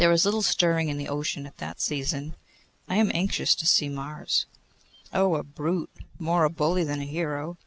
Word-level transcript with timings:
There 0.01 0.11
is 0.11 0.25
little 0.25 0.41
stirring 0.41 0.89
in 0.89 0.97
the 0.97 1.07
ocean 1.07 1.45
at 1.45 1.57
that 1.59 1.79
season.' 1.79 2.33
'I 2.87 2.95
am 2.95 3.11
anxious 3.13 3.53
to 3.53 3.67
see 3.67 3.87
Mars.' 3.87 4.47
'Oh! 5.13 5.35
a 5.35 5.43
brute, 5.43 5.91
more 6.17 6.43
a 6.43 6.49
bully 6.49 6.83
than 6.83 7.01
a 7.01 7.05
hero. 7.05 7.57